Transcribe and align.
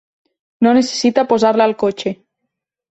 No 0.67 0.71
necessita 0.79 1.27
posar-la 1.35 1.71
al 1.71 1.79
cotxe. 1.87 2.17